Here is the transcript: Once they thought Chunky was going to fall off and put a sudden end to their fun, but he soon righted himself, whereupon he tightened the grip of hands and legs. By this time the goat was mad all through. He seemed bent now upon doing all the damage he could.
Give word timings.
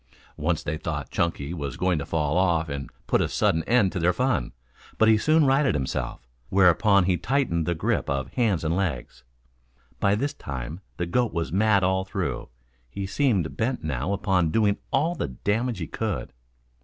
Once 0.37 0.63
they 0.63 0.79
thought 0.79 1.11
Chunky 1.11 1.53
was 1.53 1.77
going 1.77 1.99
to 1.99 2.07
fall 2.07 2.35
off 2.35 2.69
and 2.69 2.89
put 3.05 3.21
a 3.21 3.27
sudden 3.27 3.63
end 3.65 3.91
to 3.91 3.99
their 3.99 4.11
fun, 4.13 4.51
but 4.97 5.07
he 5.07 5.15
soon 5.15 5.45
righted 5.45 5.75
himself, 5.75 6.27
whereupon 6.49 7.03
he 7.03 7.17
tightened 7.17 7.67
the 7.67 7.75
grip 7.75 8.09
of 8.09 8.29
hands 8.33 8.63
and 8.63 8.75
legs. 8.75 9.23
By 9.99 10.15
this 10.15 10.33
time 10.33 10.79
the 10.97 11.05
goat 11.05 11.33
was 11.33 11.51
mad 11.51 11.83
all 11.83 12.03
through. 12.03 12.49
He 12.89 13.05
seemed 13.05 13.55
bent 13.55 13.83
now 13.83 14.11
upon 14.11 14.49
doing 14.49 14.79
all 14.89 15.13
the 15.13 15.27
damage 15.27 15.77
he 15.77 15.85
could. 15.85 16.33